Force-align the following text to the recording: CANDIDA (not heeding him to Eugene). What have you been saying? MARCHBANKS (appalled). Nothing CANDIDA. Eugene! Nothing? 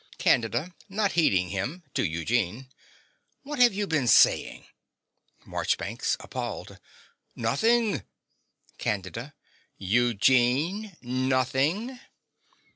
CANDIDA 0.17 0.73
(not 0.89 1.11
heeding 1.11 1.49
him 1.49 1.83
to 1.93 2.03
Eugene). 2.03 2.69
What 3.43 3.59
have 3.59 3.71
you 3.71 3.85
been 3.85 4.07
saying? 4.07 4.65
MARCHBANKS 5.45 6.17
(appalled). 6.19 6.79
Nothing 7.35 8.01
CANDIDA. 8.79 9.35
Eugene! 9.77 10.97
Nothing? 11.03 11.99